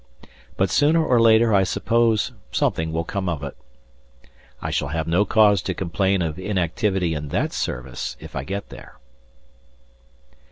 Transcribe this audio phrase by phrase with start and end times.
[0.57, 3.55] But sooner or later I suppose something will come of it.
[4.59, 8.69] I shall have no cause to complain of inactivity in that Service, if I get
[8.69, 8.97] there.